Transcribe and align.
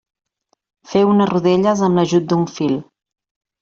Feu-ne 0.93 1.29
rodelles 1.33 1.87
amb 1.91 2.03
l'ajut 2.03 2.29
d'un 2.35 2.51
fil. 2.59 2.79